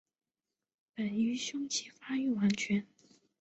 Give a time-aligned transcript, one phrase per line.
[0.95, 2.87] 本鱼胸鳍发育完全。